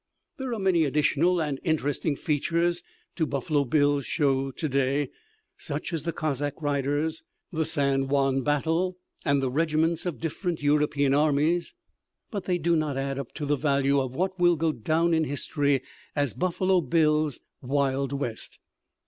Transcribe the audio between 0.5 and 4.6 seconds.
are many additional and interesting features to Buffalo Bill's show